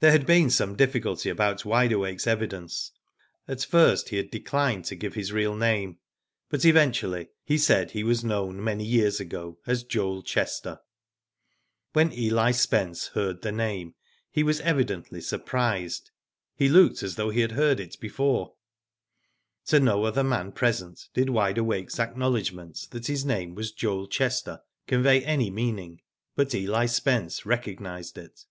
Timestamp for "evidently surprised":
14.62-16.10